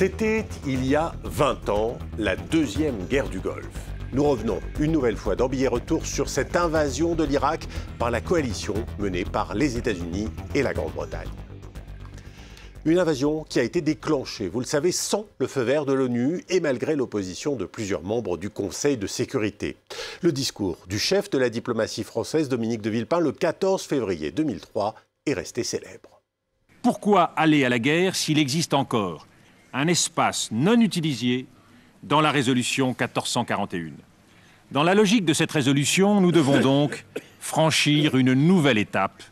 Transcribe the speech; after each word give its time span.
C'était 0.00 0.46
il 0.66 0.86
y 0.86 0.96
a 0.96 1.12
20 1.24 1.68
ans, 1.68 1.98
la 2.16 2.34
deuxième 2.34 3.06
guerre 3.08 3.28
du 3.28 3.38
Golfe. 3.38 3.68
Nous 4.14 4.24
revenons 4.24 4.58
une 4.78 4.92
nouvelle 4.92 5.18
fois 5.18 5.36
dans 5.36 5.46
Billet 5.46 5.68
Retour 5.68 6.06
sur 6.06 6.30
cette 6.30 6.56
invasion 6.56 7.14
de 7.14 7.22
l'Irak 7.22 7.68
par 7.98 8.10
la 8.10 8.22
coalition 8.22 8.72
menée 8.98 9.26
par 9.26 9.54
les 9.54 9.76
États-Unis 9.76 10.30
et 10.54 10.62
la 10.62 10.72
Grande-Bretagne. 10.72 11.28
Une 12.86 12.98
invasion 12.98 13.44
qui 13.46 13.60
a 13.60 13.62
été 13.62 13.82
déclenchée, 13.82 14.48
vous 14.48 14.60
le 14.60 14.64
savez, 14.64 14.90
sans 14.90 15.26
le 15.38 15.46
feu 15.46 15.60
vert 15.60 15.84
de 15.84 15.92
l'ONU 15.92 16.46
et 16.48 16.60
malgré 16.60 16.96
l'opposition 16.96 17.54
de 17.54 17.66
plusieurs 17.66 18.02
membres 18.02 18.38
du 18.38 18.48
Conseil 18.48 18.96
de 18.96 19.06
sécurité. 19.06 19.76
Le 20.22 20.32
discours 20.32 20.78
du 20.88 20.98
chef 20.98 21.28
de 21.28 21.36
la 21.36 21.50
diplomatie 21.50 22.04
française, 22.04 22.48
Dominique 22.48 22.80
de 22.80 22.88
Villepin, 22.88 23.20
le 23.20 23.32
14 23.32 23.82
février 23.82 24.30
2003, 24.30 24.94
est 25.26 25.34
resté 25.34 25.62
célèbre. 25.62 26.22
Pourquoi 26.80 27.24
aller 27.36 27.66
à 27.66 27.68
la 27.68 27.78
guerre 27.78 28.16
s'il 28.16 28.38
existe 28.38 28.72
encore? 28.72 29.26
Un 29.72 29.86
espace 29.88 30.48
non 30.50 30.80
utilisé 30.80 31.46
dans 32.02 32.20
la 32.20 32.30
résolution 32.30 32.88
1441 32.88 33.92
Dans 34.72 34.82
la 34.82 34.94
logique 34.94 35.24
de 35.24 35.32
cette 35.32 35.52
résolution, 35.52 36.20
nous 36.20 36.32
devons 36.32 36.60
donc 36.62 37.04
franchir 37.40 38.16
une 38.16 38.34
nouvelle 38.34 38.78
étape 38.78 39.22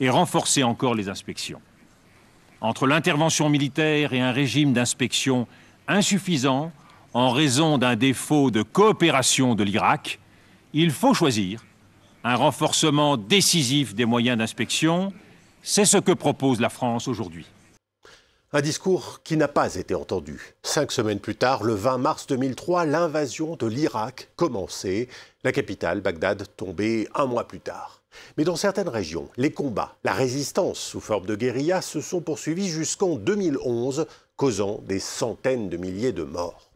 et 0.00 0.10
renforcer 0.10 0.62
encore 0.62 0.94
les 0.94 1.08
inspections 1.08 1.60
entre 2.60 2.86
l'intervention 2.86 3.48
militaire 3.48 4.12
et 4.12 4.20
un 4.20 4.32
régime 4.32 4.72
d'inspection 4.72 5.46
insuffisant 5.88 6.72
en 7.12 7.30
raison 7.30 7.78
d'un 7.78 7.96
défaut 7.96 8.50
de 8.50 8.62
coopération 8.62 9.54
de 9.54 9.64
l'Irak, 9.64 10.18
il 10.72 10.90
faut 10.90 11.14
choisir 11.14 11.64
un 12.24 12.34
renforcement 12.34 13.16
décisif 13.16 13.94
des 13.94 14.04
moyens 14.04 14.38
d'inspection. 14.38 15.12
C'est 15.62 15.84
ce 15.84 15.98
que 15.98 16.12
propose 16.12 16.60
la 16.60 16.68
France 16.68 17.08
aujourd'hui. 17.08 17.46
Un 18.52 18.60
discours 18.60 19.22
qui 19.24 19.36
n'a 19.36 19.48
pas 19.48 19.74
été 19.74 19.96
entendu. 19.96 20.54
Cinq 20.62 20.92
semaines 20.92 21.18
plus 21.18 21.34
tard, 21.34 21.64
le 21.64 21.74
20 21.74 21.98
mars 21.98 22.28
2003, 22.28 22.86
l'invasion 22.86 23.56
de 23.56 23.66
l'Irak 23.66 24.28
commençait. 24.36 25.08
La 25.42 25.50
capitale, 25.50 26.00
Bagdad, 26.00 26.44
tombait 26.56 27.08
un 27.16 27.26
mois 27.26 27.48
plus 27.48 27.58
tard. 27.58 28.02
Mais 28.38 28.44
dans 28.44 28.54
certaines 28.54 28.88
régions, 28.88 29.28
les 29.36 29.50
combats, 29.50 29.96
la 30.04 30.12
résistance 30.12 30.78
sous 30.78 31.00
forme 31.00 31.26
de 31.26 31.34
guérilla 31.34 31.82
se 31.82 32.00
sont 32.00 32.20
poursuivis 32.20 32.68
jusqu'en 32.68 33.16
2011, 33.16 34.06
causant 34.36 34.80
des 34.86 35.00
centaines 35.00 35.68
de 35.68 35.76
milliers 35.76 36.12
de 36.12 36.22
morts. 36.22 36.70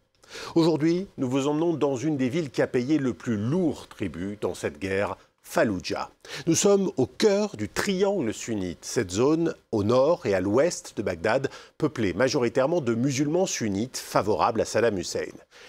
Aujourd'hui, 0.57 1.07
nous 1.19 1.31
vous 1.31 1.47
emmenons 1.47 1.75
dans 1.75 1.95
une 1.95 2.17
des 2.17 2.29
villes 2.29 2.51
qui 2.51 2.63
a 2.63 2.67
payé 2.67 2.99
le 2.99 3.15
plus 3.15 3.37
lourd 3.37 3.87
tribut 3.87 4.39
dans 4.41 4.55
cette 4.55 4.81
guerre, 4.81 5.17
Fallujah. 5.51 6.11
Nous 6.47 6.55
sommes 6.55 6.93
au 6.97 7.07
cœur 7.07 7.57
du 7.57 7.69
triangle 7.69 8.33
sunnite, 8.33 8.85
cette 8.85 9.11
zone 9.11 9.53
au 9.73 9.83
nord 9.83 10.25
et 10.25 10.33
à 10.33 10.41
l'ouest 10.41 10.97
de 10.97 11.03
Bagdad, 11.03 11.51
peuplée 11.77 12.13
majoritairement 12.13 12.81
de 12.81 12.95
musulmans 12.95 13.47
sunnites 13.47 13.97
favorables 13.97 14.61
à 14.61 14.65
Saddam 14.65 14.97
Hussein. 14.97 15.27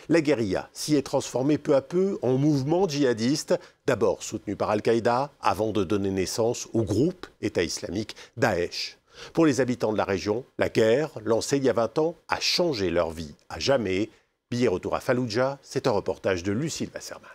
La 0.08 0.22
guérilla 0.22 0.70
s'y 0.72 0.96
est 0.96 1.02
transformée 1.02 1.58
peu 1.58 1.76
à 1.76 1.82
peu 1.82 2.20
en 2.22 2.38
mouvement 2.38 2.88
djihadiste, 2.88 3.56
d'abord 3.88 4.22
soutenu 4.22 4.56
par 4.56 4.70
Al-Qaïda, 4.70 5.32
avant 5.42 5.72
de 5.72 5.84
donner 5.84 6.12
naissance 6.12 6.68
au 6.74 6.84
groupe 6.84 7.26
État 7.42 7.64
islamique 7.64 8.16
Daesh. 8.38 9.00
Pour 9.34 9.48
les 9.48 9.62
habitants 9.62 9.94
de 9.94 9.98
la 9.98 10.06
région, 10.06 10.46
la 10.60 10.70
guerre, 10.70 11.10
lancée 11.26 11.58
il 11.58 11.64
y 11.64 11.70
a 11.70 11.74
20 11.74 11.98
ans, 11.98 12.14
a 12.28 12.40
changé 12.40 12.92
leur 12.92 13.10
vie 13.10 13.34
à 13.50 13.58
jamais. 13.58 14.12
Billet 14.52 14.68
retour 14.68 14.94
à 14.94 15.00
Fallujah, 15.00 15.58
c'est 15.64 15.88
un 15.88 15.92
reportage 15.92 16.44
de 16.44 16.52
Lucille 16.52 16.92
Wasserman. 16.94 17.32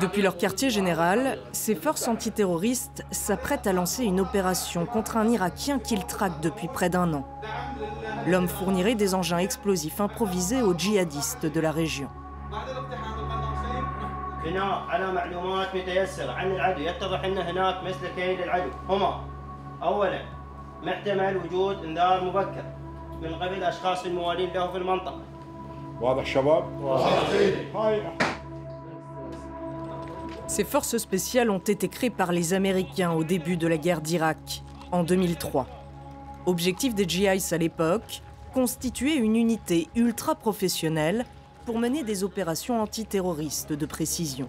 Depuis 0.00 0.22
leur 0.22 0.36
quartier 0.36 0.70
général, 0.70 1.38
ces 1.52 1.74
forces 1.74 2.06
antiterroristes 2.06 3.04
s'apprêtent 3.10 3.66
à 3.66 3.72
lancer 3.72 4.04
une 4.04 4.20
opération 4.20 4.84
contre 4.86 5.16
un 5.16 5.26
Irakien 5.28 5.78
qu'ils 5.78 6.04
traquent 6.04 6.40
depuis 6.40 6.68
près 6.68 6.90
d'un 6.90 7.12
an. 7.14 7.26
L'homme 8.26 8.48
fournirait 8.48 8.94
des 8.94 9.14
engins 9.14 9.38
explosifs 9.38 10.00
improvisés 10.00 10.62
aux 10.62 10.76
djihadistes 10.76 11.46
de 11.46 11.60
la 11.60 11.70
région. 11.70 12.08
Ces 30.46 30.64
forces 30.64 30.98
spéciales 30.98 31.50
ont 31.50 31.58
été 31.58 31.88
créées 31.88 32.10
par 32.10 32.32
les 32.32 32.54
Américains 32.54 33.12
au 33.12 33.24
début 33.24 33.56
de 33.56 33.66
la 33.68 33.76
guerre 33.76 34.00
d'Irak, 34.00 34.62
en 34.90 35.04
2003. 35.04 35.66
Objectif 36.46 36.94
des 36.94 37.08
GIs 37.08 37.54
à 37.54 37.58
l'époque, 37.58 38.22
constituer 38.52 39.14
une 39.14 39.36
unité 39.36 39.88
ultra 39.94 40.34
professionnelle 40.34 41.24
pour 41.66 41.78
mener 41.78 42.02
des 42.02 42.24
opérations 42.24 42.82
antiterroristes 42.82 43.72
de 43.72 43.86
précision. 43.86 44.48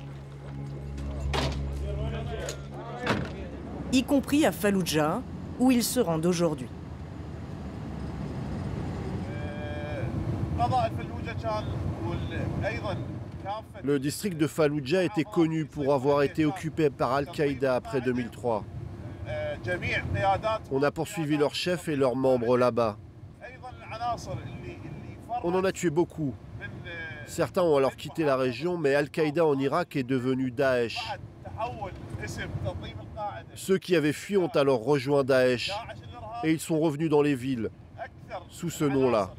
Y 3.93 4.03
compris 4.03 4.45
à 4.45 4.53
Fallujah, 4.53 5.21
où 5.59 5.69
ils 5.69 5.83
se 5.83 5.99
rendent 5.99 6.25
aujourd'hui. 6.25 6.67
Le 13.83 13.99
district 13.99 14.37
de 14.37 14.47
Fallujah 14.47 15.03
était 15.03 15.25
connu 15.25 15.65
pour 15.65 15.93
avoir 15.93 16.21
été 16.21 16.45
occupé 16.45 16.89
par 16.89 17.11
Al-Qaïda 17.11 17.75
après 17.75 17.99
2003. 17.99 18.63
On 20.71 20.83
a 20.83 20.91
poursuivi 20.91 21.35
leurs 21.35 21.55
chefs 21.55 21.89
et 21.89 21.97
leurs 21.97 22.15
membres 22.15 22.57
là-bas. 22.57 22.97
On 25.43 25.53
en 25.53 25.63
a 25.65 25.71
tué 25.73 25.89
beaucoup. 25.89 26.33
Certains 27.25 27.63
ont 27.63 27.75
alors 27.75 27.95
quitté 27.95 28.23
la 28.23 28.37
région, 28.37 28.77
mais 28.77 28.95
Al-Qaïda 28.95 29.45
en 29.45 29.57
Irak 29.59 29.95
est 29.97 30.03
devenu 30.03 30.51
Daesh. 30.51 30.97
Ceux 33.55 33.77
qui 33.77 33.95
avaient 33.95 34.13
fui 34.13 34.37
ont 34.37 34.47
alors 34.47 34.83
rejoint 34.83 35.23
Daesh 35.23 35.71
et 36.43 36.51
ils 36.51 36.59
sont 36.59 36.79
revenus 36.79 37.09
dans 37.09 37.21
les 37.21 37.35
villes 37.35 37.69
sous 38.49 38.69
ce 38.69 38.85
nom-là. 38.85 39.31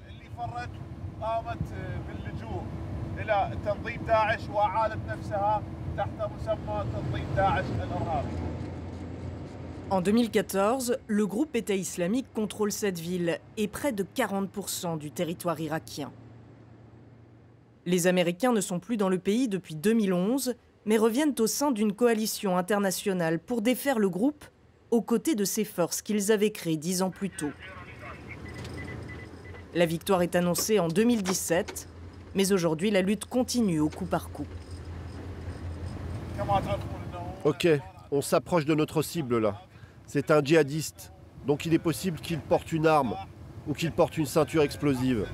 En 9.90 10.00
2014, 10.00 10.98
le 11.06 11.26
groupe 11.26 11.54
État 11.54 11.74
islamique 11.74 12.26
contrôle 12.34 12.72
cette 12.72 12.98
ville 12.98 13.38
et 13.56 13.68
près 13.68 13.92
de 13.92 14.04
40% 14.04 14.98
du 14.98 15.10
territoire 15.10 15.60
irakien. 15.60 16.10
Les 17.84 18.06
Américains 18.06 18.52
ne 18.52 18.60
sont 18.60 18.78
plus 18.78 18.96
dans 18.96 19.08
le 19.08 19.18
pays 19.18 19.48
depuis 19.48 19.74
2011, 19.74 20.54
mais 20.84 20.96
reviennent 20.96 21.34
au 21.38 21.46
sein 21.46 21.70
d'une 21.70 21.92
coalition 21.92 22.56
internationale 22.56 23.38
pour 23.38 23.62
défaire 23.62 23.98
le 23.98 24.08
groupe 24.08 24.44
aux 24.90 25.02
côtés 25.02 25.34
de 25.34 25.44
ces 25.44 25.64
forces 25.64 26.02
qu'ils 26.02 26.32
avaient 26.32 26.50
créées 26.50 26.76
dix 26.76 27.02
ans 27.02 27.10
plus 27.10 27.30
tôt. 27.30 27.50
La 29.74 29.86
victoire 29.86 30.22
est 30.22 30.36
annoncée 30.36 30.78
en 30.78 30.88
2017, 30.88 31.88
mais 32.34 32.52
aujourd'hui 32.52 32.90
la 32.90 33.00
lutte 33.00 33.24
continue 33.24 33.80
au 33.80 33.88
coup 33.88 34.04
par 34.04 34.30
coup. 34.30 34.46
Ok, 37.44 37.68
on 38.10 38.20
s'approche 38.20 38.64
de 38.64 38.74
notre 38.74 39.02
cible 39.02 39.38
là. 39.38 39.62
C'est 40.06 40.30
un 40.30 40.42
djihadiste, 40.42 41.12
donc 41.46 41.64
il 41.64 41.72
est 41.72 41.78
possible 41.78 42.18
qu'il 42.20 42.38
porte 42.40 42.72
une 42.72 42.86
arme 42.86 43.14
ou 43.66 43.72
qu'il 43.72 43.92
porte 43.92 44.18
une 44.18 44.26
ceinture 44.26 44.62
explosive. 44.62 45.26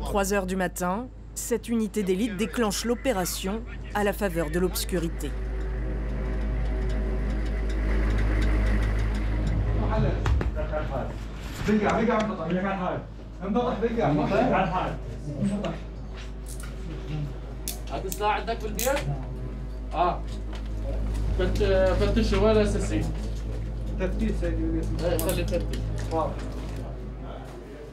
3 0.00 0.32
heures 0.32 0.46
du 0.46 0.56
matin, 0.56 1.08
cette 1.36 1.68
unité 1.68 2.02
d'élite 2.02 2.36
déclenche 2.36 2.84
l'opération 2.84 3.62
à 3.94 4.04
la 4.04 4.12
faveur 4.12 4.50
de 4.50 4.58
l'obscurité. 4.58 5.30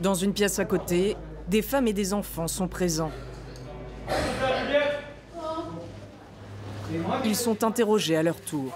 Dans 0.02 0.14
une 0.16 0.34
pièce 0.34 0.60
à 0.60 0.66
côté, 0.66 1.16
des 1.48 1.62
femmes 1.62 1.88
et 1.88 1.94
des 1.94 2.14
enfants 2.14 2.48
sont 2.48 2.68
présents. 2.68 3.12
Ils 7.26 7.36
sont 7.36 7.64
interrogés 7.64 8.16
à 8.16 8.24
leur 8.24 8.40
tour. 8.40 8.72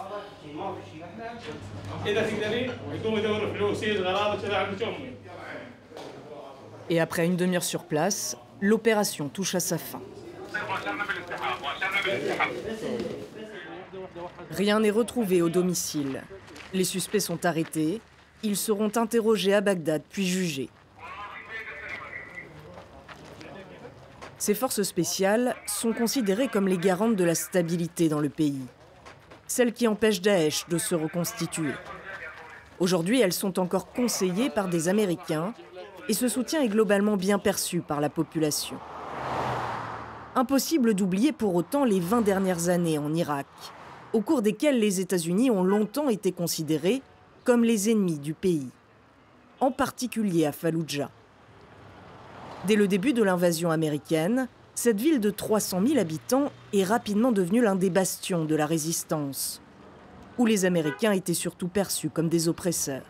Et 6.89 6.99
après 6.99 7.25
une 7.25 7.35
demi-heure 7.35 7.63
sur 7.63 7.83
place, 7.83 8.37
l'opération 8.61 9.29
touche 9.29 9.55
à 9.55 9.59
sa 9.59 9.77
fin. 9.77 10.01
Rien 14.51 14.79
n'est 14.79 14.89
retrouvé 14.89 15.41
au 15.41 15.49
domicile. 15.49 16.23
Les 16.73 16.83
suspects 16.83 17.19
sont 17.19 17.45
arrêtés. 17.45 18.01
Ils 18.43 18.57
seront 18.57 18.91
interrogés 18.95 19.53
à 19.53 19.61
Bagdad 19.61 20.01
puis 20.09 20.27
jugés. 20.27 20.69
Ces 24.39 24.53
forces 24.53 24.83
spéciales 24.83 25.55
sont 25.65 25.93
considérées 25.93 26.47
comme 26.47 26.67
les 26.67 26.77
garantes 26.77 27.15
de 27.15 27.23
la 27.23 27.33
stabilité 27.33 28.07
dans 28.07 28.19
le 28.19 28.29
pays, 28.29 28.61
celles 29.47 29.73
qui 29.73 29.87
empêchent 29.87 30.21
Daesh 30.21 30.67
de 30.67 30.77
se 30.77 30.93
reconstituer. 30.93 31.73
Aujourd'hui, 32.79 33.19
elles 33.19 33.33
sont 33.33 33.57
encore 33.57 33.91
conseillées 33.91 34.51
par 34.51 34.67
des 34.67 34.89
Américains 34.89 35.55
et 36.07 36.13
ce 36.13 36.27
soutien 36.27 36.61
est 36.61 36.69
globalement 36.69 37.17
bien 37.17 37.39
perçu 37.39 37.81
par 37.81 37.99
la 37.99 38.09
population. 38.09 38.77
Impossible 40.35 40.93
d'oublier 40.93 41.31
pour 41.31 41.55
autant 41.55 41.83
les 41.83 41.99
20 41.99 42.21
dernières 42.21 42.69
années 42.69 42.99
en 42.99 43.11
Irak, 43.15 43.47
au 44.13 44.21
cours 44.21 44.43
desquelles 44.43 44.79
les 44.79 44.99
États-Unis 44.99 45.49
ont 45.49 45.63
longtemps 45.63 46.09
été 46.09 46.31
considérés 46.31 47.01
comme 47.43 47.63
les 47.63 47.89
ennemis 47.89 48.19
du 48.19 48.35
pays, 48.35 48.69
en 49.59 49.71
particulier 49.71 50.45
à 50.45 50.51
Fallujah. 50.51 51.09
Dès 52.65 52.75
le 52.75 52.87
début 52.87 53.13
de 53.13 53.23
l'invasion 53.23 53.71
américaine, 53.71 54.47
cette 54.73 54.99
ville 54.99 55.19
de 55.19 55.29
300 55.29 55.81
000 55.85 55.99
habitants 55.99 56.51
est 56.73 56.83
rapidement 56.83 57.31
devenue 57.31 57.61
l'un 57.61 57.75
des 57.75 57.89
bastions 57.89 58.45
de 58.45 58.55
la 58.55 58.65
résistance, 58.65 59.61
où 60.37 60.45
les 60.45 60.65
Américains 60.65 61.13
étaient 61.13 61.33
surtout 61.33 61.67
perçus 61.67 62.09
comme 62.09 62.29
des 62.29 62.47
oppresseurs. 62.47 63.03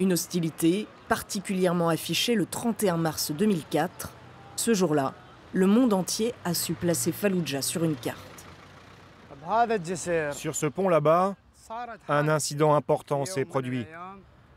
Une 0.00 0.12
hostilité 0.12 0.86
particulièrement 1.08 1.88
affichée 1.88 2.34
le 2.34 2.46
31 2.46 2.96
mars 2.96 3.32
2004. 3.32 4.10
Ce 4.56 4.74
jour-là, 4.74 5.14
le 5.52 5.66
monde 5.66 5.92
entier 5.92 6.34
a 6.44 6.54
su 6.54 6.74
placer 6.74 7.12
Fallujah 7.12 7.62
sur 7.62 7.84
une 7.84 7.96
carte. 7.96 8.18
Sur 10.32 10.54
ce 10.54 10.66
pont 10.66 10.88
là-bas, 10.88 11.36
un 12.08 12.28
incident 12.28 12.74
important 12.74 13.24
s'est 13.24 13.44
produit. 13.44 13.86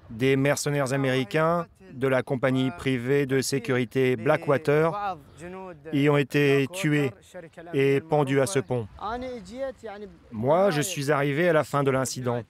Des 0.09 0.35
mercenaires 0.35 0.93
américains 0.93 1.65
de 1.93 2.07
la 2.07 2.23
compagnie 2.23 2.71
privée 2.71 3.25
de 3.25 3.41
sécurité 3.41 4.15
Blackwater 4.15 5.17
y 5.93 6.09
ont 6.09 6.17
été 6.17 6.67
tués 6.73 7.11
et 7.73 8.01
pendus 8.01 8.41
à 8.41 8.45
ce 8.45 8.59
pont. 8.59 8.87
Moi, 10.31 10.71
je 10.71 10.81
suis 10.81 11.11
arrivé 11.11 11.49
à 11.49 11.53
la 11.53 11.63
fin 11.63 11.83
de 11.83 11.91
l'incident. 11.91 12.41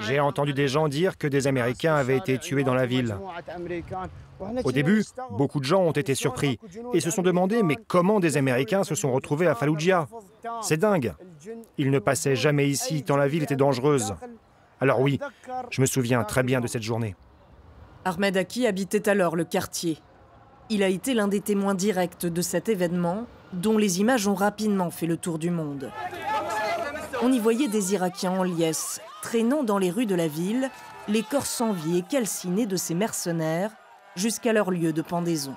J'ai 0.00 0.20
entendu 0.20 0.52
des 0.52 0.68
gens 0.68 0.88
dire 0.88 1.16
que 1.16 1.28
des 1.28 1.46
Américains 1.46 1.94
avaient 1.94 2.16
été 2.16 2.38
tués 2.38 2.64
dans 2.64 2.74
la 2.74 2.86
ville. 2.86 3.14
Au 4.64 4.72
début, 4.72 5.04
beaucoup 5.30 5.60
de 5.60 5.64
gens 5.64 5.82
ont 5.82 5.92
été 5.92 6.14
surpris 6.14 6.58
et 6.92 7.00
se 7.00 7.10
sont 7.10 7.22
demandé 7.22 7.62
mais 7.62 7.76
comment 7.76 8.20
des 8.20 8.36
Américains 8.36 8.84
se 8.84 8.94
sont 8.94 9.12
retrouvés 9.12 9.46
à 9.46 9.54
Fallujah? 9.54 10.08
C'est 10.62 10.78
dingue. 10.78 11.12
Ils 11.78 11.90
ne 11.90 11.98
passaient 11.98 12.36
jamais 12.36 12.68
ici 12.68 13.02
tant 13.02 13.16
la 13.16 13.28
ville 13.28 13.42
était 13.42 13.56
dangereuse. 13.56 14.14
Alors 14.80 15.00
oui, 15.00 15.20
je 15.70 15.80
me 15.80 15.86
souviens 15.86 16.24
très 16.24 16.42
bien 16.42 16.60
de 16.60 16.66
cette 16.66 16.82
journée. 16.82 17.14
Ahmed 18.04 18.36
Aki 18.36 18.66
habitait 18.66 19.08
alors 19.08 19.36
le 19.36 19.44
quartier. 19.44 19.98
Il 20.70 20.82
a 20.82 20.88
été 20.88 21.12
l'un 21.14 21.28
des 21.28 21.40
témoins 21.40 21.74
directs 21.74 22.26
de 22.26 22.42
cet 22.42 22.68
événement, 22.68 23.26
dont 23.52 23.76
les 23.76 24.00
images 24.00 24.26
ont 24.26 24.34
rapidement 24.34 24.90
fait 24.90 25.06
le 25.06 25.16
tour 25.16 25.38
du 25.38 25.50
monde. 25.50 25.90
On 27.22 27.30
y 27.30 27.38
voyait 27.38 27.68
des 27.68 27.92
Irakiens 27.92 28.32
en 28.32 28.42
liesse, 28.42 29.00
traînant 29.20 29.62
dans 29.64 29.78
les 29.78 29.90
rues 29.90 30.06
de 30.06 30.14
la 30.14 30.28
ville, 30.28 30.70
les 31.08 31.22
corps 31.22 31.46
sans 31.46 31.74
et 31.94 32.02
calcinés 32.02 32.66
de 32.66 32.76
ces 32.76 32.94
mercenaires 32.94 33.72
jusqu'à 34.16 34.52
leur 34.52 34.70
lieu 34.70 34.92
de 34.92 35.02
pendaison. 35.02 35.54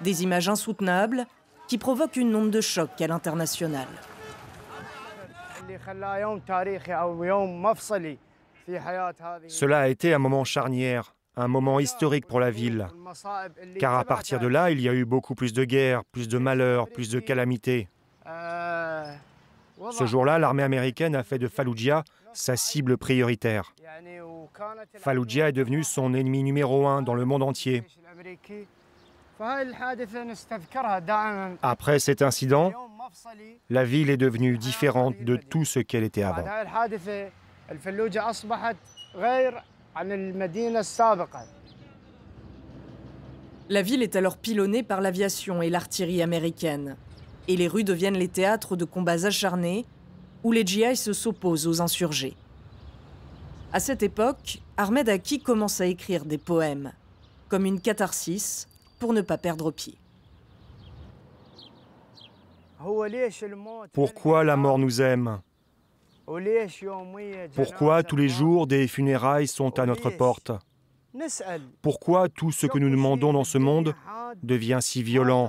Des 0.00 0.22
images 0.22 0.48
insoutenables 0.48 1.26
qui 1.66 1.78
provoquent 1.78 2.16
une 2.16 2.36
onde 2.36 2.50
de 2.50 2.60
choc 2.60 2.90
à 3.00 3.06
l'international. 3.06 3.88
Cela 9.48 9.80
a 9.80 9.88
été 9.88 10.14
un 10.14 10.18
moment 10.18 10.44
charnière, 10.44 11.14
un 11.36 11.48
moment 11.48 11.80
historique 11.80 12.26
pour 12.26 12.40
la 12.40 12.50
ville, 12.50 12.88
car 13.78 13.94
à 13.94 14.04
partir 14.04 14.38
de 14.38 14.46
là, 14.46 14.70
il 14.70 14.80
y 14.80 14.88
a 14.88 14.94
eu 14.94 15.04
beaucoup 15.04 15.34
plus 15.34 15.52
de 15.52 15.64
guerres, 15.64 16.04
plus 16.04 16.28
de 16.28 16.38
malheurs, 16.38 16.88
plus 16.88 17.10
de 17.10 17.20
calamités. 17.20 17.88
Ce 19.90 20.06
jour-là, 20.06 20.38
l'armée 20.38 20.62
américaine 20.62 21.16
a 21.16 21.22
fait 21.22 21.38
de 21.38 21.48
Fallujah 21.48 22.04
sa 22.32 22.56
cible 22.56 22.96
prioritaire. 22.96 23.74
Fallujah 24.98 25.48
est 25.48 25.52
devenu 25.52 25.84
son 25.84 26.14
ennemi 26.14 26.42
numéro 26.42 26.86
un 26.86 27.02
dans 27.02 27.14
le 27.14 27.24
monde 27.24 27.42
entier. 27.42 27.82
Après 31.62 31.98
cet 31.98 32.22
incident, 32.22 32.72
la 33.70 33.84
ville 33.84 34.10
est 34.10 34.16
devenue 34.16 34.56
différente 34.56 35.16
de 35.22 35.36
tout 35.36 35.64
ce 35.64 35.80
qu'elle 35.80 36.04
était 36.04 36.22
avant. 36.22 36.44
La 43.68 43.82
ville 43.82 44.02
est 44.02 44.16
alors 44.16 44.36
pilonnée 44.36 44.82
par 44.82 45.00
l'aviation 45.00 45.62
et 45.62 45.70
l'artillerie 45.70 46.22
américaine. 46.22 46.96
Et 47.48 47.56
les 47.56 47.68
rues 47.68 47.84
deviennent 47.84 48.18
les 48.18 48.28
théâtres 48.28 48.76
de 48.76 48.84
combats 48.84 49.26
acharnés 49.26 49.86
où 50.44 50.52
les 50.52 50.64
se 50.94 51.12
s'opposent 51.12 51.66
aux 51.66 51.80
insurgés. 51.80 52.36
À 53.72 53.80
cette 53.80 54.02
époque, 54.02 54.60
Ahmed 54.76 55.08
Aki 55.08 55.40
commence 55.40 55.80
à 55.80 55.86
écrire 55.86 56.24
des 56.24 56.38
poèmes, 56.38 56.92
comme 57.48 57.64
une 57.64 57.80
catharsis 57.80 58.68
pour 59.02 59.12
ne 59.12 59.20
pas 59.20 59.36
perdre 59.36 59.72
pied. 59.72 59.98
Pourquoi 63.92 64.44
la 64.44 64.56
mort 64.56 64.78
nous 64.78 65.02
aime? 65.02 65.40
Pourquoi 67.56 68.04
tous 68.04 68.14
les 68.14 68.28
jours 68.28 68.68
des 68.68 68.86
funérailles 68.86 69.48
sont 69.48 69.76
à 69.80 69.86
notre 69.86 70.10
porte? 70.10 70.52
Pourquoi 71.82 72.28
tout 72.28 72.52
ce 72.52 72.68
que 72.68 72.78
nous 72.78 72.90
demandons 72.90 73.32
dans 73.32 73.42
ce 73.42 73.58
monde 73.58 73.92
devient 74.40 74.78
si 74.80 75.02
violent 75.02 75.48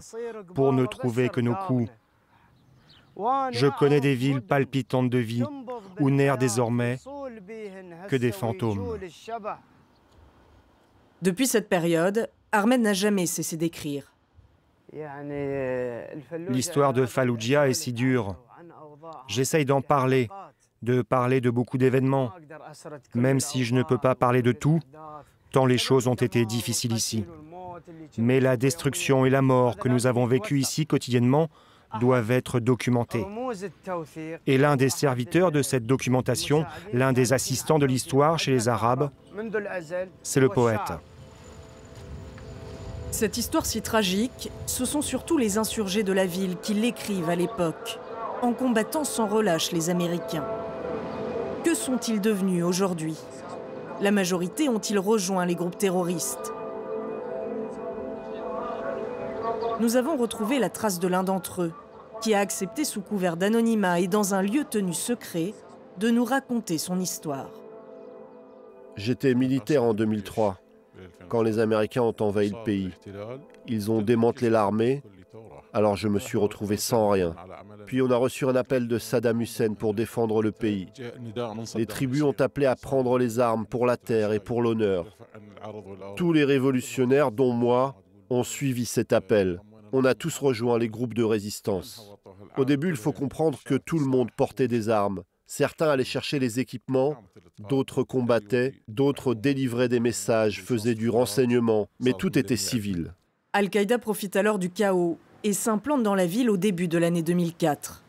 pour 0.55 0.73
ne 0.73 0.87
trouver 0.87 1.29
que 1.29 1.39
nos 1.39 1.53
coups? 1.53 1.91
Je 3.51 3.67
connais 3.77 4.01
des 4.01 4.15
villes 4.15 4.41
palpitantes 4.41 5.11
de 5.11 5.19
vie 5.19 5.43
où 5.99 6.09
n'errent 6.09 6.39
désormais 6.39 6.97
que 8.07 8.15
des 8.15 8.31
fantômes. 8.31 8.97
Depuis 11.21 11.45
cette 11.45 11.69
période, 11.69 12.31
Ahmed 12.53 12.81
n'a 12.81 12.93
jamais 12.93 13.25
cessé 13.25 13.57
d'écrire. 13.57 14.13
L'histoire 16.49 16.93
de 16.93 17.07
Fallujah 17.07 17.67
est 17.67 17.73
si 17.73 17.93
dure. 17.93 18.35
J'essaye 19.27 19.65
d'en 19.65 19.81
parler, 19.81 20.29
de 20.83 21.01
parler 21.01 21.41
de 21.41 21.49
beaucoup 21.49 21.79
d'événements, 21.79 22.31
même 23.15 23.39
si 23.39 23.65
je 23.65 23.73
ne 23.73 23.81
peux 23.81 23.97
pas 23.97 24.13
parler 24.13 24.43
de 24.43 24.51
tout, 24.51 24.79
tant 25.51 25.65
les 25.65 25.79
choses 25.79 26.07
ont 26.07 26.13
été 26.13 26.45
difficiles 26.45 26.93
ici. 26.93 27.25
Mais 28.19 28.39
la 28.39 28.55
destruction 28.55 29.25
et 29.25 29.31
la 29.31 29.41
mort 29.41 29.77
que 29.77 29.89
nous 29.89 30.05
avons 30.05 30.27
vécues 30.27 30.59
ici 30.59 30.85
quotidiennement 30.85 31.49
doivent 31.99 32.31
être 32.31 32.59
documentées. 32.59 33.25
Et 34.45 34.59
l'un 34.59 34.75
des 34.75 34.89
serviteurs 34.89 35.51
de 35.51 35.63
cette 35.63 35.87
documentation, 35.87 36.65
l'un 36.93 37.13
des 37.13 37.33
assistants 37.33 37.79
de 37.79 37.87
l'histoire 37.87 38.37
chez 38.37 38.51
les 38.51 38.67
Arabes, 38.67 39.09
c'est 40.21 40.39
le 40.39 40.49
poète. 40.49 40.93
Cette 43.13 43.37
histoire 43.37 43.67
si 43.67 43.83
tragique, 43.83 44.51
ce 44.65 44.85
sont 44.85 45.03
surtout 45.03 45.37
les 45.37 45.59
insurgés 45.59 46.01
de 46.01 46.11
la 46.11 46.25
ville 46.25 46.57
qui 46.57 46.73
l'écrivent 46.73 47.29
à 47.29 47.35
l'époque, 47.35 47.99
en 48.41 48.53
combattant 48.53 49.03
sans 49.03 49.27
relâche 49.27 49.71
les 49.71 49.91
Américains. 49.91 50.47
Que 51.63 51.75
sont-ils 51.75 52.19
devenus 52.19 52.63
aujourd'hui? 52.63 53.15
La 54.01 54.09
majorité 54.09 54.67
ont-ils 54.67 54.97
rejoint 54.97 55.45
les 55.45 55.53
groupes 55.53 55.77
terroristes? 55.77 56.53
Nous 59.79 59.95
avons 59.95 60.17
retrouvé 60.17 60.57
la 60.57 60.71
trace 60.71 60.97
de 60.99 61.07
l'un 61.07 61.21
d'entre 61.21 61.61
eux, 61.61 61.73
qui 62.19 62.33
a 62.33 62.39
accepté 62.39 62.83
sous 62.83 63.01
couvert 63.01 63.37
d'anonymat 63.37 63.99
et 63.99 64.07
dans 64.07 64.33
un 64.33 64.41
lieu 64.41 64.63
tenu 64.63 64.93
secret 64.93 65.53
de 65.99 66.09
nous 66.09 66.25
raconter 66.25 66.79
son 66.79 66.99
histoire. 66.99 67.51
J'étais 68.95 69.35
militaire 69.35 69.83
en 69.83 69.93
2003 69.93 70.62
quand 71.29 71.41
les 71.41 71.59
Américains 71.59 72.01
ont 72.01 72.15
envahi 72.19 72.49
le 72.49 72.63
pays. 72.63 72.89
Ils 73.67 73.91
ont 73.91 74.01
démantelé 74.01 74.49
l'armée, 74.49 75.03
alors 75.73 75.95
je 75.95 76.07
me 76.07 76.19
suis 76.19 76.37
retrouvé 76.37 76.77
sans 76.77 77.09
rien. 77.09 77.35
Puis 77.85 78.01
on 78.01 78.11
a 78.11 78.15
reçu 78.15 78.45
un 78.45 78.55
appel 78.55 78.87
de 78.87 78.97
Saddam 78.97 79.41
Hussein 79.41 79.73
pour 79.73 79.93
défendre 79.93 80.41
le 80.41 80.51
pays. 80.51 80.87
Les 81.75 81.85
tribus 81.85 82.23
ont 82.23 82.39
appelé 82.39 82.65
à 82.65 82.75
prendre 82.75 83.17
les 83.17 83.39
armes 83.39 83.65
pour 83.65 83.85
la 83.85 83.97
terre 83.97 84.31
et 84.33 84.39
pour 84.39 84.61
l'honneur. 84.61 85.17
Tous 86.15 86.33
les 86.33 86.43
révolutionnaires, 86.43 87.31
dont 87.31 87.53
moi, 87.53 87.95
ont 88.29 88.43
suivi 88.43 88.85
cet 88.85 89.13
appel. 89.13 89.61
On 89.91 90.05
a 90.05 90.15
tous 90.15 90.37
rejoint 90.39 90.77
les 90.77 90.89
groupes 90.89 91.13
de 91.13 91.23
résistance. 91.23 92.11
Au 92.57 92.65
début, 92.65 92.89
il 92.89 92.95
faut 92.95 93.11
comprendre 93.11 93.59
que 93.63 93.75
tout 93.75 93.99
le 93.99 94.05
monde 94.05 94.29
portait 94.35 94.67
des 94.67 94.89
armes. 94.89 95.23
Certains 95.55 95.89
allaient 95.89 96.03
chercher 96.03 96.39
les 96.39 96.59
équipements, 96.59 97.15
d'autres 97.69 98.01
combattaient, 98.01 98.73
d'autres 98.87 99.35
délivraient 99.35 99.87
des 99.87 99.99
messages, 99.99 100.63
faisaient 100.63 100.95
du 100.95 101.11
renseignement, 101.11 101.87
mais 101.99 102.13
tout 102.13 102.39
était 102.39 102.57
civil. 102.57 103.13
Al-Qaïda 103.53 103.99
profite 103.99 104.35
alors 104.35 104.57
du 104.57 104.71
chaos 104.71 105.19
et 105.43 105.53
s'implante 105.53 106.01
dans 106.01 106.15
la 106.15 106.25
ville 106.25 106.49
au 106.49 106.57
début 106.57 106.87
de 106.87 106.97
l'année 106.97 107.21
2004. 107.21 108.03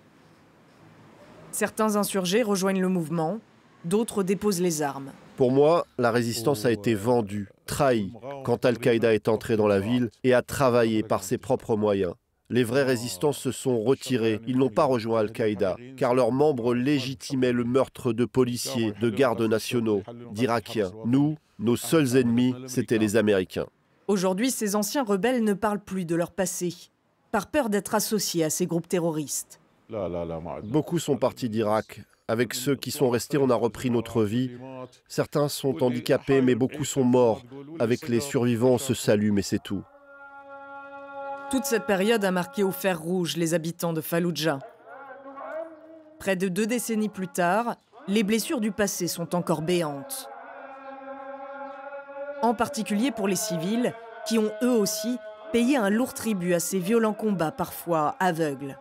Certains 1.53 1.97
insurgés 1.97 2.43
rejoignent 2.43 2.81
le 2.81 2.89
mouvement, 2.89 3.41
d'autres 3.85 4.23
déposent 4.23 4.63
les 4.63 4.81
armes. 4.81 5.13
Pour 5.37 5.53
moi, 5.53 5.85
la 5.99 6.13
résistance 6.13 6.65
a 6.65 6.73
été 6.73 6.95
vendue, 6.95 7.51
trahie, 7.67 8.11
quand 8.45 8.65
Al-Qaïda 8.65 9.13
est 9.13 9.29
entré 9.29 9.59
dans 9.59 9.69
la 9.69 9.81
ville 9.81 10.09
et 10.23 10.33
a 10.33 10.41
travaillé 10.41 11.03
par 11.03 11.23
ses 11.23 11.37
propres 11.37 11.77
moyens. 11.77 12.15
Les 12.55 12.63
vrais 12.63 12.85
résistants 12.85 13.33
se 13.33 13.51
sont 13.51 13.83
retirés. 13.83 14.41
Ils 14.47 14.59
n'ont 14.59 14.71
pas 14.71 14.85
rejoint 14.85 15.19
Al-Qaïda, 15.19 15.77
car 15.97 16.15
leurs 16.15 16.31
membres 16.31 16.73
légitimaient 16.73 17.51
le 17.51 17.65
meurtre 17.65 18.13
de 18.13 18.25
policiers, 18.25 18.93
de 19.01 19.11
gardes 19.11 19.43
nationaux, 19.43 20.05
d'Irakiens. 20.31 20.93
Nous, 21.05 21.37
nos 21.59 21.75
seuls 21.75 22.17
ennemis, 22.17 22.55
c'étaient 22.69 22.99
les 22.99 23.17
Américains. 23.17 23.67
Aujourd'hui, 24.07 24.53
ces 24.53 24.77
anciens 24.77 25.03
rebelles 25.03 25.43
ne 25.43 25.53
parlent 25.53 25.83
plus 25.83 26.05
de 26.05 26.15
leur 26.15 26.31
passé, 26.31 26.73
par 27.33 27.49
peur 27.49 27.71
d'être 27.71 27.97
associés 27.97 28.45
à 28.45 28.51
ces 28.51 28.67
groupes 28.67 28.87
terroristes. 28.87 29.61
Beaucoup 30.63 31.01
sont 31.01 31.17
partis 31.17 31.49
d'Irak. 31.49 32.03
Avec 32.29 32.55
ceux 32.55 32.77
qui 32.77 32.93
sont 32.93 33.11
restés, 33.11 33.37
on 33.37 33.51
a 33.51 33.57
repris 33.57 33.91
notre 33.91 34.23
vie. 34.23 34.53
Certains 35.09 35.49
sont 35.49 35.83
handicapés, 35.83 36.41
mais 36.41 36.55
beaucoup 36.55 36.85
sont 36.85 37.03
morts. 37.03 37.43
Avec 37.81 38.09
les 38.09 38.21
survivants, 38.21 38.75
on 38.75 38.79
se 38.79 38.95
salue, 38.95 39.33
mais 39.33 39.43
c'est 39.43 39.61
tout. 39.61 39.83
Toute 41.51 41.65
cette 41.65 41.87
période 41.87 42.25
a 42.25 42.31
marqué 42.31 42.63
au 42.63 42.71
fer 42.71 43.01
rouge 43.01 43.37
les 43.37 43.55
habitants 43.55 43.93
de 43.93 44.01
Fallujah. 44.01 44.59
Près 46.19 46.37
de 46.37 46.49
deux 46.49 46.67
décennies 46.67 47.09
plus 47.09 47.29
tard, 47.29 47.77
les 48.09 48.23
blessures 48.23 48.61
du 48.61 48.73
passé 48.73 49.09
sont 49.09 49.35
encore 49.35 49.63
béantes. 49.63 50.29
En 52.43 52.55
particulier 52.55 53.11
pour 53.11 53.29
les 53.29 53.37
civils, 53.37 53.95
qui 54.27 54.39
ont 54.39 54.53
eux 54.63 54.71
aussi 54.71 55.19
payé 55.53 55.77
un 55.77 55.91
lourd 55.91 56.15
tribut 56.15 56.55
à 56.55 56.61
ces 56.61 56.79
violents 56.79 57.15
combats 57.15 57.53
parfois 57.53 58.17
aveugles. 58.19 58.79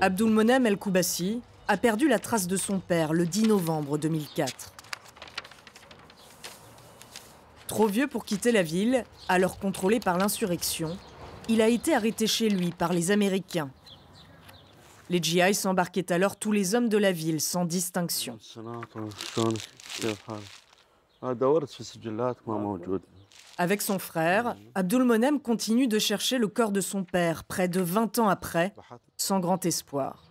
Abdul 0.00 0.30
Monem 0.30 0.66
El 0.66 0.76
Koubassi 0.76 1.40
a 1.68 1.76
perdu 1.76 2.08
la 2.08 2.18
trace 2.18 2.48
de 2.48 2.56
son 2.56 2.80
père 2.80 3.12
le 3.12 3.26
10 3.26 3.44
novembre 3.44 3.96
2004. 3.96 4.72
Trop 7.68 7.86
vieux 7.86 8.08
pour 8.08 8.24
quitter 8.24 8.50
la 8.50 8.62
ville, 8.62 9.04
alors 9.28 9.60
contrôlée 9.60 10.00
par 10.00 10.18
l'insurrection, 10.18 10.98
il 11.48 11.62
a 11.62 11.68
été 11.68 11.94
arrêté 11.94 12.26
chez 12.26 12.48
lui 12.48 12.72
par 12.72 12.92
les 12.92 13.12
Américains. 13.12 13.70
Les 15.10 15.22
GI 15.22 15.54
s'embarquaient 15.54 16.12
alors 16.12 16.36
tous 16.36 16.50
les 16.50 16.74
hommes 16.74 16.88
de 16.88 16.98
la 16.98 17.12
ville 17.12 17.40
sans 17.40 17.64
distinction. 17.64 18.36
Avec 23.58 23.82
son 23.82 23.98
frère, 23.98 24.56
Abdul 24.74 25.04
Monem 25.04 25.40
continue 25.40 25.86
de 25.86 25.98
chercher 25.98 26.38
le 26.38 26.48
corps 26.48 26.72
de 26.72 26.80
son 26.80 27.04
père 27.04 27.44
près 27.44 27.68
de 27.68 27.80
20 27.80 28.18
ans 28.18 28.28
après, 28.28 28.74
sans 29.16 29.40
grand 29.40 29.64
espoir. 29.66 30.24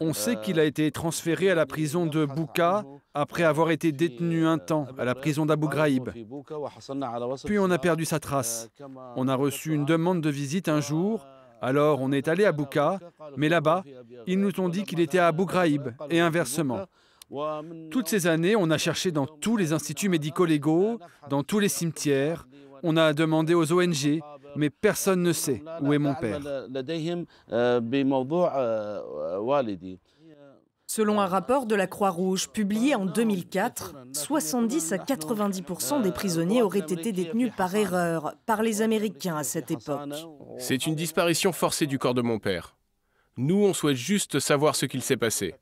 On 0.00 0.12
sait 0.12 0.36
qu'il 0.36 0.58
a 0.58 0.64
été 0.64 0.90
transféré 0.90 1.50
à 1.50 1.54
la 1.54 1.66
prison 1.66 2.06
de 2.06 2.24
Bouka 2.24 2.84
après 3.14 3.44
avoir 3.44 3.70
été 3.70 3.92
détenu 3.92 4.46
un 4.46 4.58
temps 4.58 4.86
à 4.98 5.04
la 5.04 5.14
prison 5.14 5.46
d'Abu 5.46 5.68
Ghraib. 5.68 6.10
Puis 7.44 7.58
on 7.58 7.70
a 7.70 7.78
perdu 7.78 8.04
sa 8.04 8.18
trace. 8.18 8.68
On 9.16 9.28
a 9.28 9.34
reçu 9.34 9.72
une 9.72 9.84
demande 9.84 10.20
de 10.20 10.30
visite 10.30 10.68
un 10.68 10.80
jour, 10.80 11.26
alors 11.60 12.00
on 12.00 12.10
est 12.10 12.28
allé 12.28 12.44
à 12.44 12.52
Bouka, 12.52 12.98
mais 13.36 13.48
là-bas, 13.48 13.84
ils 14.26 14.40
nous 14.40 14.58
ont 14.60 14.68
dit 14.68 14.84
qu'il 14.84 15.00
était 15.00 15.18
à 15.18 15.28
Abu 15.28 15.46
Ghraib 15.46 15.94
et 16.10 16.20
inversement. 16.20 16.86
Toutes 17.90 18.08
ces 18.08 18.26
années, 18.26 18.56
on 18.56 18.70
a 18.70 18.78
cherché 18.78 19.10
dans 19.10 19.26
tous 19.26 19.56
les 19.56 19.72
instituts 19.72 20.08
médico-légaux, 20.08 20.98
dans 21.30 21.42
tous 21.42 21.58
les 21.58 21.68
cimetières. 21.68 22.46
On 22.82 22.96
a 22.96 23.12
demandé 23.12 23.54
aux 23.54 23.72
ONG, 23.72 24.20
mais 24.56 24.70
personne 24.70 25.22
ne 25.22 25.32
sait 25.32 25.62
où 25.80 25.92
est 25.92 25.98
mon 25.98 26.14
père. 26.14 26.40
Selon 30.86 31.20
un 31.20 31.26
rapport 31.26 31.64
de 31.64 31.74
la 31.74 31.86
Croix-Rouge 31.86 32.50
publié 32.50 32.94
en 32.94 33.06
2004, 33.06 33.94
70 34.12 34.92
à 34.92 34.96
90% 34.98 36.02
des 36.02 36.12
prisonniers 36.12 36.60
auraient 36.60 36.80
été 36.80 37.12
détenus 37.12 37.50
par 37.56 37.74
erreur 37.74 38.34
par 38.44 38.62
les 38.62 38.82
Américains 38.82 39.36
à 39.36 39.42
cette 39.42 39.70
époque. 39.70 40.12
C'est 40.58 40.86
une 40.86 40.94
disparition 40.94 41.52
forcée 41.52 41.86
du 41.86 41.98
corps 41.98 42.12
de 42.12 42.20
mon 42.20 42.38
père. 42.38 42.76
Nous, 43.38 43.64
on 43.64 43.72
souhaite 43.72 43.96
juste 43.96 44.38
savoir 44.38 44.76
ce 44.76 44.84
qu'il 44.84 45.00
s'est 45.02 45.16
passé. 45.16 45.54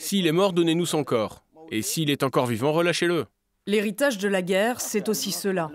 S'il 0.00 0.26
est 0.26 0.32
mort, 0.32 0.54
donnez-nous 0.54 0.86
son 0.86 1.04
corps. 1.04 1.44
Et 1.70 1.82
s'il 1.82 2.08
est 2.08 2.22
encore 2.22 2.46
vivant, 2.46 2.72
relâchez-le. 2.72 3.26
L'héritage 3.66 4.16
de 4.16 4.28
la 4.28 4.40
guerre, 4.40 4.80
c'est 4.80 5.10
aussi 5.10 5.30
cela. 5.30 5.70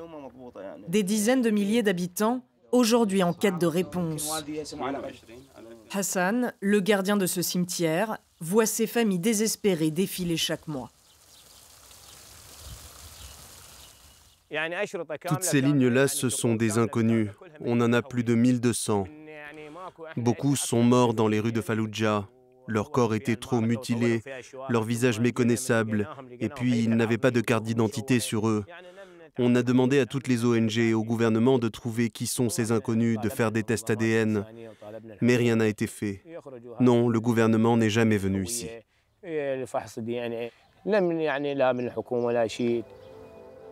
Des 0.87 1.03
dizaines 1.03 1.43
de 1.43 1.51
milliers 1.51 1.83
d'habitants, 1.83 2.43
aujourd'hui 2.71 3.21
en 3.21 3.33
quête 3.33 3.59
de 3.59 3.67
réponse. 3.67 4.43
Hassan, 5.91 6.53
le 6.59 6.79
gardien 6.79 7.17
de 7.17 7.27
ce 7.27 7.43
cimetière, 7.43 8.17
voit 8.39 8.65
ses 8.65 8.87
familles 8.87 9.19
désespérées 9.19 9.91
défiler 9.91 10.37
chaque 10.37 10.67
mois. 10.67 10.89
Toutes 15.27 15.43
ces 15.43 15.61
lignes-là, 15.61 16.07
ce 16.07 16.29
sont 16.29 16.55
des 16.55 16.79
inconnus. 16.79 17.29
On 17.61 17.79
en 17.79 17.93
a 17.93 18.01
plus 18.01 18.23
de 18.23 18.33
1200. 18.33 19.05
Beaucoup 20.17 20.55
sont 20.55 20.81
morts 20.81 21.13
dans 21.13 21.27
les 21.27 21.39
rues 21.39 21.51
de 21.51 21.61
Fallujah. 21.61 22.27
Leur 22.67 22.91
corps 22.91 23.13
était 23.13 23.35
trop 23.35 23.61
mutilé, 23.61 24.21
leur 24.69 24.83
visage 24.83 25.19
méconnaissable, 25.19 26.09
et 26.39 26.49
puis 26.49 26.83
ils 26.83 26.95
n'avaient 26.95 27.17
pas 27.17 27.31
de 27.31 27.41
carte 27.41 27.63
d'identité 27.63 28.19
sur 28.19 28.47
eux. 28.47 28.65
On 29.37 29.53
a 29.55 29.63
demandé 29.63 29.99
à 29.99 30.05
toutes 30.05 30.27
les 30.27 30.45
ONG 30.45 30.77
et 30.77 30.93
au 30.93 31.03
gouvernement 31.03 31.59
de 31.59 31.67
trouver 31.67 32.09
qui 32.09 32.25
sont 32.25 32.49
ces 32.49 32.71
inconnus, 32.71 33.19
de 33.21 33.29
faire 33.29 33.51
des 33.51 33.63
tests 33.63 33.89
ADN, 33.89 34.45
mais 35.21 35.35
rien 35.35 35.57
n'a 35.57 35.67
été 35.67 35.87
fait. 35.87 36.21
Non, 36.79 37.09
le 37.09 37.19
gouvernement 37.19 37.75
n'est 37.75 37.89
jamais 37.89 38.17
venu 38.17 38.45
ici. 38.45 38.69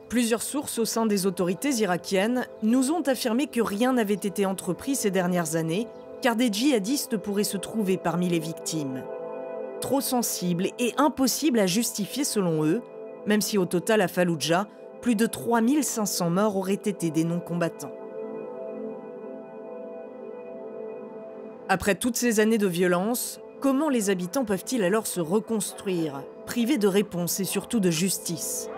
Plusieurs 0.09 0.41
sources 0.41 0.79
au 0.79 0.85
sein 0.85 1.05
des 1.05 1.25
autorités 1.25 1.71
irakiennes 1.71 2.45
nous 2.61 2.91
ont 2.91 3.01
affirmé 3.01 3.47
que 3.47 3.61
rien 3.61 3.93
n'avait 3.93 4.13
été 4.13 4.45
entrepris 4.45 4.95
ces 4.95 5.11
dernières 5.11 5.55
années 5.55 5.87
car 6.23 6.37
des 6.37 6.47
djihadistes 6.49 7.17
pourraient 7.17 7.43
se 7.43 7.57
trouver 7.57 7.97
parmi 7.97 8.29
les 8.29 8.39
victimes. 8.39 9.03
Trop 9.81 9.99
sensibles 9.99 10.69
et 10.79 10.93
impossibles 10.95 11.59
à 11.59 11.67
justifier 11.67 12.23
selon 12.23 12.63
eux, 12.63 12.81
même 13.27 13.41
si 13.41 13.57
au 13.57 13.65
total 13.65 13.99
à 13.99 14.07
Fallujah, 14.07 14.69
plus 15.01 15.15
de 15.15 15.25
3500 15.25 16.29
morts 16.29 16.55
auraient 16.55 16.75
été 16.75 17.11
des 17.11 17.25
non-combattants. 17.25 17.91
Après 21.67 21.95
toutes 21.95 22.15
ces 22.15 22.39
années 22.39 22.57
de 22.57 22.67
violence, 22.67 23.41
comment 23.59 23.89
les 23.89 24.09
habitants 24.09 24.45
peuvent-ils 24.45 24.83
alors 24.83 25.07
se 25.07 25.19
reconstruire, 25.19 26.23
privés 26.45 26.77
de 26.77 26.87
réponse 26.87 27.41
et 27.41 27.45
surtout 27.45 27.81
de 27.81 27.91
justice? 27.91 28.69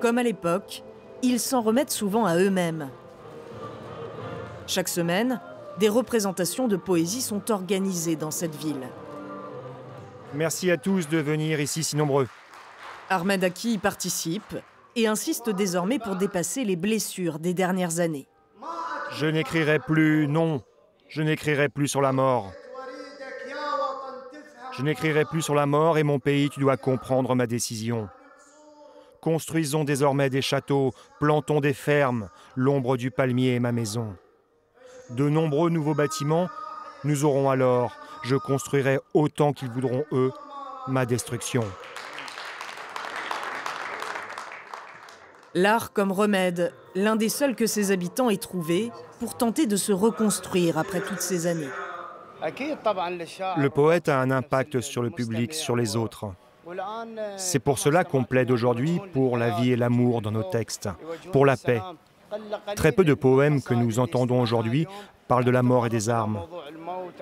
Comme 0.00 0.16
à 0.16 0.22
l'époque, 0.22 0.84
ils 1.20 1.38
s'en 1.38 1.60
remettent 1.60 1.90
souvent 1.90 2.24
à 2.24 2.36
eux-mêmes. 2.38 2.88
Chaque 4.66 4.88
semaine, 4.88 5.40
des 5.80 5.88
représentations 5.88 6.68
de 6.68 6.76
poésie 6.76 7.22
sont 7.22 7.50
organisées 7.50 8.14
dans 8.14 8.30
cette 8.30 8.54
ville. 8.54 8.86
Merci 10.34 10.70
à 10.70 10.76
tous 10.76 11.08
de 11.08 11.16
venir 11.16 11.58
ici 11.58 11.82
si 11.82 11.96
nombreux. 11.96 12.28
Ahmed 13.08 13.42
Aki 13.42 13.72
y 13.72 13.78
participe 13.78 14.56
et 14.94 15.06
insiste 15.06 15.48
désormais 15.48 15.98
pour 15.98 16.16
dépasser 16.16 16.64
les 16.64 16.76
blessures 16.76 17.38
des 17.38 17.54
dernières 17.54 17.98
années. 17.98 18.28
Je 19.12 19.24
n'écrirai 19.24 19.78
plus, 19.78 20.28
non, 20.28 20.62
je 21.08 21.22
n'écrirai 21.22 21.70
plus 21.70 21.88
sur 21.88 22.02
la 22.02 22.12
mort. 22.12 22.52
Je 24.76 24.82
n'écrirai 24.82 25.24
plus 25.24 25.42
sur 25.42 25.54
la 25.54 25.64
mort 25.64 25.96
et 25.96 26.02
mon 26.02 26.18
pays, 26.18 26.50
tu 26.50 26.60
dois 26.60 26.76
comprendre 26.76 27.34
ma 27.34 27.46
décision. 27.46 28.08
Construisons 29.22 29.84
désormais 29.84 30.28
des 30.28 30.42
châteaux, 30.42 30.92
plantons 31.18 31.60
des 31.60 31.74
fermes, 31.74 32.28
l'ombre 32.54 32.98
du 32.98 33.10
palmier 33.10 33.54
est 33.54 33.60
ma 33.60 33.72
maison 33.72 34.14
de 35.10 35.28
nombreux 35.28 35.70
nouveaux 35.70 35.94
bâtiments, 35.94 36.48
nous 37.04 37.24
aurons 37.24 37.50
alors, 37.50 37.92
je 38.22 38.36
construirai 38.36 38.98
autant 39.14 39.52
qu'ils 39.52 39.70
voudront 39.70 40.04
eux, 40.12 40.32
ma 40.86 41.06
destruction. 41.06 41.64
L'art 45.54 45.92
comme 45.92 46.12
remède, 46.12 46.72
l'un 46.94 47.16
des 47.16 47.28
seuls 47.28 47.56
que 47.56 47.66
ses 47.66 47.90
habitants 47.90 48.30
aient 48.30 48.36
trouvé 48.36 48.92
pour 49.18 49.36
tenter 49.36 49.66
de 49.66 49.76
se 49.76 49.92
reconstruire 49.92 50.78
après 50.78 51.00
toutes 51.00 51.20
ces 51.20 51.46
années. 51.46 51.68
Le 52.42 53.68
poète 53.68 54.08
a 54.08 54.20
un 54.20 54.30
impact 54.30 54.80
sur 54.80 55.02
le 55.02 55.10
public, 55.10 55.52
sur 55.52 55.76
les 55.76 55.96
autres. 55.96 56.32
C'est 57.36 57.58
pour 57.58 57.78
cela 57.78 58.04
qu'on 58.04 58.24
plaide 58.24 58.50
aujourd'hui 58.50 59.00
pour 59.12 59.36
la 59.36 59.50
vie 59.50 59.72
et 59.72 59.76
l'amour 59.76 60.22
dans 60.22 60.30
nos 60.30 60.44
textes, 60.44 60.88
pour 61.32 61.44
la 61.44 61.56
paix. 61.56 61.82
Très 62.76 62.92
peu 62.92 63.04
de 63.04 63.14
poèmes 63.14 63.62
que 63.62 63.74
nous 63.74 63.98
entendons 63.98 64.40
aujourd'hui 64.40 64.86
parlent 65.28 65.44
de 65.44 65.50
la 65.50 65.62
mort 65.62 65.86
et 65.86 65.90
des 65.90 66.08
armes. 66.08 66.40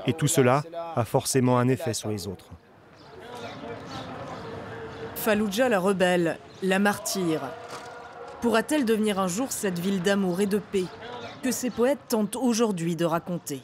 Et 0.06 0.12
tout 0.12 0.26
cela 0.26 0.62
a 0.96 1.04
forcément 1.04 1.58
un 1.58 1.68
effet 1.68 1.94
sur 1.94 2.08
les 2.08 2.26
autres. 2.26 2.46
Fallujah 5.14 5.68
la 5.68 5.78
rebelle, 5.78 6.38
la 6.62 6.78
martyre. 6.78 7.42
Pourra-t-elle 8.40 8.84
devenir 8.84 9.18
un 9.18 9.26
jour 9.26 9.50
cette 9.50 9.78
ville 9.78 10.00
d'amour 10.00 10.40
et 10.40 10.46
de 10.46 10.58
paix 10.58 10.84
que 11.42 11.50
ces 11.50 11.70
poètes 11.70 11.98
tentent 12.08 12.36
aujourd'hui 12.36 12.96
de 12.96 13.04
raconter? 13.04 13.60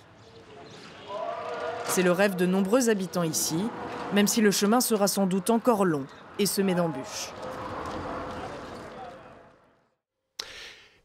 C'est 1.86 2.02
le 2.02 2.12
rêve 2.12 2.34
de 2.34 2.44
nombreux 2.44 2.90
habitants 2.90 3.22
ici, 3.22 3.64
même 4.12 4.26
si 4.26 4.40
le 4.40 4.50
chemin 4.50 4.80
sera 4.80 5.06
sans 5.06 5.26
doute 5.26 5.50
encore 5.50 5.84
long 5.84 6.04
et 6.38 6.46
semé 6.46 6.74
d'embûches. 6.74 7.32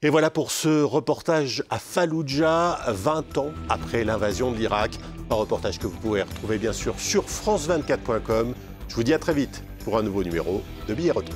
Et 0.01 0.09
voilà 0.09 0.29
pour 0.29 0.49
ce 0.49 0.81
reportage 0.81 1.61
à 1.69 1.77
Fallujah, 1.77 2.79
20 2.87 3.37
ans 3.37 3.51
après 3.67 4.05
l'invasion 4.05 4.49
de 4.49 4.55
l'Irak. 4.55 4.97
Un 5.29 5.35
reportage 5.35 5.77
que 5.77 5.87
vous 5.87 5.97
pouvez 5.97 6.21
retrouver 6.21 6.57
bien 6.57 6.71
sûr 6.71 6.97
sur 6.97 7.25
France24.com. 7.25 8.53
Je 8.87 8.95
vous 8.95 9.03
dis 9.03 9.13
à 9.13 9.19
très 9.19 9.33
vite 9.33 9.61
pour 9.83 9.97
un 9.97 10.03
nouveau 10.03 10.23
numéro 10.23 10.61
de 10.87 10.93
Billets 10.93 11.11
Retour. 11.11 11.35